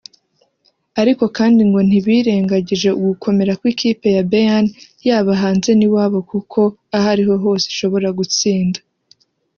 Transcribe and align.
ariko 1.01 1.23
kandi 1.37 1.61
ngo 1.69 1.79
ntibirengagije 1.87 2.89
ugukomera 2.99 3.53
kw’ikipe 3.59 4.07
ya 4.15 4.23
Bayern 4.31 4.65
yaba 5.07 5.31
hanze 5.41 5.69
n’iwayo 5.75 6.19
kuko 6.31 6.59
ahariho 6.97 7.33
hose 7.43 7.65
ishobora 7.73 8.07
gutsinda 8.19 8.79